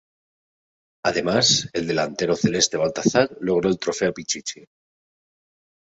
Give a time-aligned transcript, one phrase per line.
[1.05, 4.65] Además, el delantero celeste Baltazar logró el trofeo Pichichi.